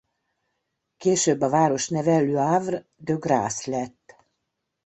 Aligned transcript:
Később 0.97 1.41
a 1.41 1.49
város 1.49 1.87
neve 1.89 2.21
Le 2.21 2.41
Havre-de-Gráce 2.41 3.71
lett. 3.71 4.15